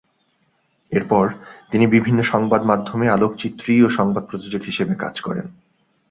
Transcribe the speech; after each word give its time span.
এরপর 0.91 1.25
তিনি 1.71 1.85
বিভিন্ন 1.87 2.19
সংবাদ 2.23 2.61
মাধ্যমে 2.65 3.05
আলোকচিত্রী 3.09 3.73
ও 3.81 3.87
সংবাদ 3.89 4.23
প্রযোজক 4.25 4.61
হিসেবে 4.61 4.93
কাজ 4.95 5.15
করেন। 5.21 5.45